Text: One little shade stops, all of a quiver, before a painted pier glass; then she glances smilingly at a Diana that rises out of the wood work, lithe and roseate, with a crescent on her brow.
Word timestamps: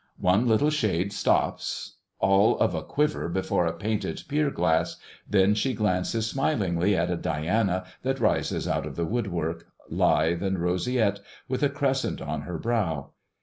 One 0.17 0.47
little 0.47 0.71
shade 0.71 1.13
stops, 1.13 1.97
all 2.17 2.57
of 2.57 2.73
a 2.73 2.81
quiver, 2.81 3.29
before 3.29 3.67
a 3.67 3.73
painted 3.77 4.23
pier 4.27 4.49
glass; 4.49 4.95
then 5.29 5.53
she 5.53 5.75
glances 5.75 6.25
smilingly 6.25 6.97
at 6.97 7.11
a 7.11 7.15
Diana 7.15 7.85
that 8.01 8.19
rises 8.19 8.67
out 8.67 8.87
of 8.87 8.95
the 8.95 9.05
wood 9.05 9.27
work, 9.31 9.67
lithe 9.91 10.41
and 10.41 10.57
roseate, 10.57 11.19
with 11.47 11.61
a 11.61 11.69
crescent 11.69 12.19
on 12.19 12.41
her 12.49 12.57
brow. 12.57 13.11